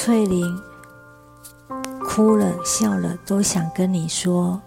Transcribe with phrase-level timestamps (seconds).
[0.00, 0.62] 翠玲
[2.04, 4.62] 哭了笑了，都想跟你说。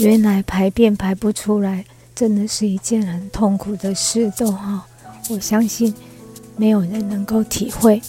[0.00, 4.86] 原来排便排不出来，真的是一件很痛苦的事，都哈。
[5.28, 5.94] 我相信
[6.56, 8.00] 没有人能够体会。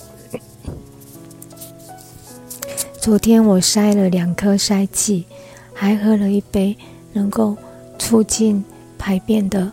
[3.01, 5.25] 昨天我塞了两颗塞剂，
[5.73, 6.77] 还喝了一杯
[7.11, 7.57] 能够
[7.99, 8.63] 促进
[8.97, 9.69] 排便的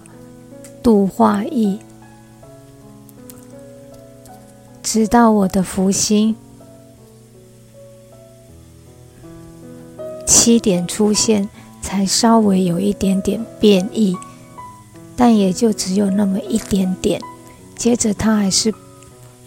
[0.83, 1.79] 度化液，
[4.83, 6.35] 直到我的福星
[10.27, 11.49] 七点出现。
[11.89, 14.15] 才稍微有一点点变异，
[15.17, 17.19] 但也就只有那么一点点。
[17.75, 18.75] 接着他还是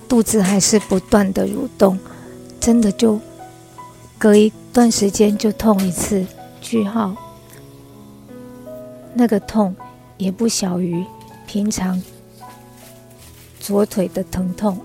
[0.09, 2.00] 肚子还是不断的蠕动，
[2.59, 3.20] 真的就
[4.17, 6.25] 隔一段时间就痛一次。
[6.59, 7.16] 句号，
[9.14, 9.76] 那个痛
[10.17, 11.05] 也不小于
[11.45, 12.02] 平常
[13.59, 14.80] 左腿的疼痛。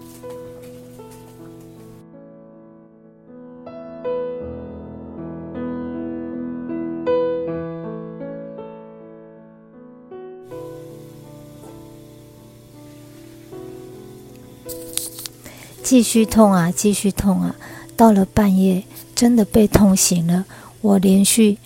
[15.87, 17.55] 继续痛啊，继续痛啊！
[17.97, 18.83] 到了半夜，
[19.15, 20.45] 真的被痛醒了。
[20.81, 21.59] 我连续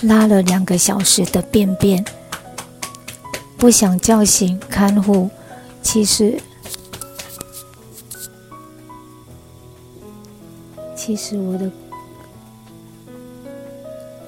[0.00, 2.02] 拉了两个小时的便便，
[3.58, 5.28] 不想叫醒看护。
[5.82, 6.40] 其实，
[10.96, 11.70] 其实我的，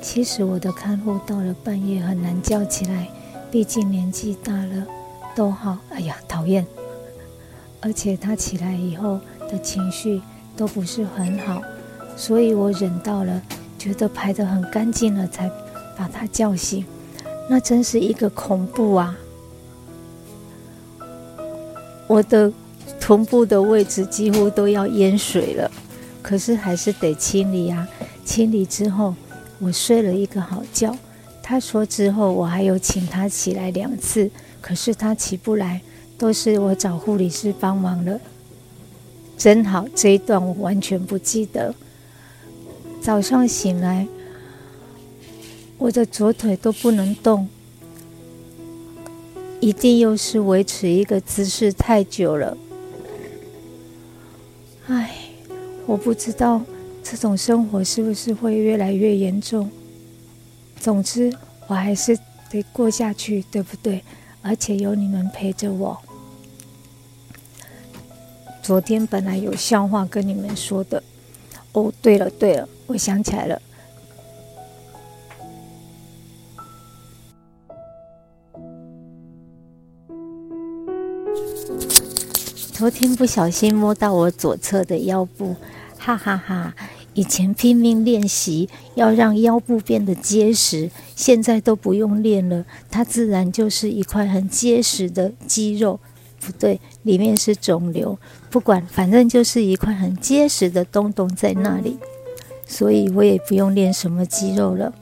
[0.02, 3.08] 其实我的看护到了半夜很难叫起来，
[3.50, 4.86] 毕竟年纪大了。
[5.34, 6.66] 都好，哎呀，讨厌。
[7.86, 10.20] 而且他起来以后的情绪
[10.56, 11.62] 都不是很好，
[12.16, 13.40] 所以我忍到了，
[13.78, 15.48] 觉得排得很干净了，才
[15.96, 16.84] 把他叫醒。
[17.48, 19.16] 那真是一个恐怖啊！
[22.08, 22.52] 我的
[22.98, 25.70] 臀部的位置几乎都要淹水了，
[26.20, 27.86] 可是还是得清理啊。
[28.24, 29.14] 清理之后，
[29.60, 30.92] 我睡了一个好觉。
[31.40, 34.28] 他说之后我还有请他起来两次，
[34.60, 35.80] 可是他起不来。
[36.18, 38.18] 都是我找护理师帮忙了，
[39.36, 39.86] 真好。
[39.94, 41.74] 这一段我完全不记得。
[43.00, 44.08] 早上醒来，
[45.78, 47.48] 我的左腿都不能动，
[49.60, 52.56] 一定又是维持一个姿势太久了。
[54.86, 55.14] 唉，
[55.84, 56.62] 我不知道
[57.02, 59.70] 这种生活是不是会越来越严重。
[60.80, 61.32] 总之，
[61.66, 62.18] 我还是
[62.48, 64.02] 得过下去，对不对？
[64.42, 66.00] 而且有你们陪着我。
[68.66, 71.00] 昨天本来有笑话跟你们说的，
[71.70, 73.62] 哦，对了对了，我想起来了。
[82.72, 85.54] 昨天不小心摸到我左侧的腰部，
[85.96, 86.74] 哈哈哈！
[87.14, 96.00] 以前拼命练习要让腰部变得结实，现在都不用练了，它自然就是一块很结实的肌肉。
[96.46, 98.16] 不对，里面是肿瘤。
[98.50, 101.98] 不管，反正就是一块很结实的东东在那里，
[102.68, 104.94] 所以我也不用练什么肌肉了。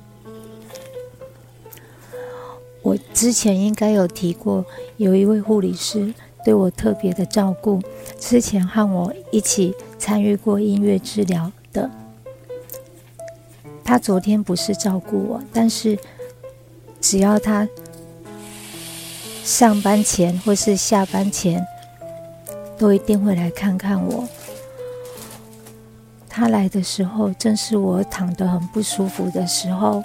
[2.81, 4.65] 我之前应该有提过，
[4.97, 7.83] 有一位护理师对我特别的照顾，
[8.19, 11.91] 之前和我一起参与过音乐治疗的。
[13.85, 15.99] 他昨天不是照顾我，但是
[17.03, 17.69] 只要他。
[19.45, 21.63] 上班前或是下班前，
[22.79, 24.27] 都一定会来看看我。
[26.27, 30.03] 他来的时候，正是我躺得很不舒服的时候，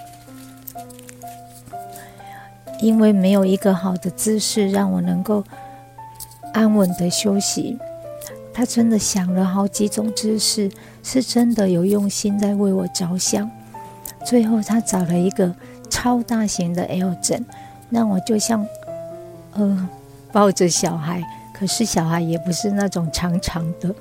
[2.82, 5.42] 因为没有一个好的姿势让我能够
[6.54, 7.80] 安稳的休息。
[8.54, 10.70] 他真的想了好几种姿势，
[11.02, 13.50] 是真的有用心在为我着想。
[14.26, 15.56] 最后，他找了一个
[15.90, 17.46] 超大型的 L 枕，
[17.90, 18.68] 让我就像。
[19.54, 19.90] 呃，
[20.32, 21.24] 抱着小孩，
[21.54, 23.94] 可是小孩也不是那种长长的，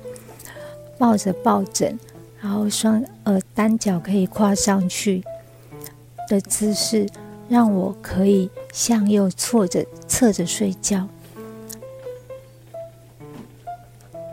[0.97, 1.99] 抱着抱枕，
[2.41, 5.23] 然后双呃单脚可以跨上去
[6.27, 7.07] 的姿势，
[7.49, 11.07] 让我可以向右侧着侧着睡觉。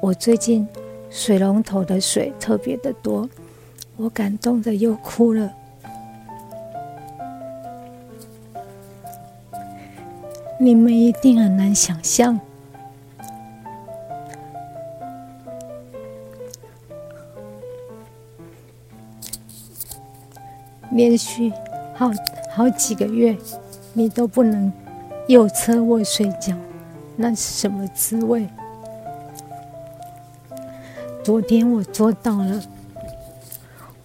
[0.03, 0.69] 我最近
[1.11, 3.29] 水龙头的水特别的多，
[3.97, 5.51] 我感动的又哭了。
[10.59, 12.41] 你们一定很难想象，
[20.91, 21.53] 连续
[21.95, 22.11] 好
[22.51, 23.37] 好几个月，
[23.93, 24.73] 你都不能
[25.29, 26.57] 右侧卧睡觉，
[27.17, 28.49] 那是什么滋味？
[31.23, 32.63] 昨天我做到了，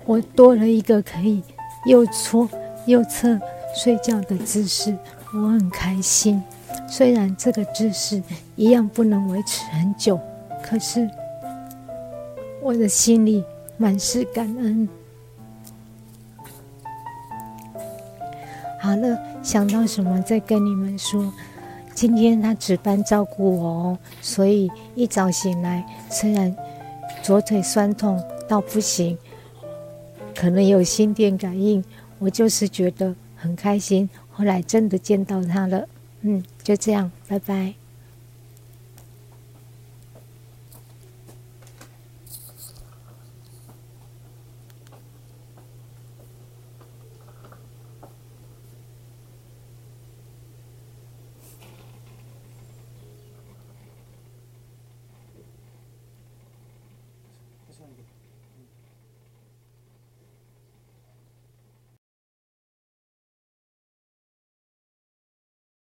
[0.05, 1.41] 我多了一个可以
[1.85, 2.49] 右搓
[2.87, 3.39] 右侧
[3.73, 4.97] 睡觉的姿势。
[5.33, 6.43] 我很开心，
[6.89, 8.21] 虽然这个姿势
[8.55, 10.19] 一样不能维持很久，
[10.61, 11.09] 可是
[12.61, 13.43] 我的心里
[13.77, 14.87] 满是感恩。
[18.81, 21.31] 好了，想到什么再跟你们说。
[21.93, 26.55] 今天他值班照顾我哦，所以一早醒来，虽然
[27.21, 29.17] 左腿酸痛到不行，
[30.35, 31.83] 可能有心电感应，
[32.17, 34.09] 我就是觉得很开心。
[34.31, 35.87] 后来真的见到他了，
[36.21, 37.80] 嗯，就这样，拜拜。